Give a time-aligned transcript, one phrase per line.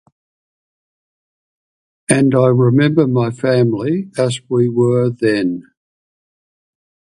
[2.09, 5.61] And I remember my family as we were then.